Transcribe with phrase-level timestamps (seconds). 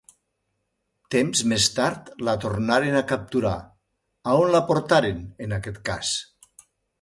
[1.15, 3.53] Temps més tard la tornaren a capturar,
[4.33, 6.17] a on la portaren en aquest cas?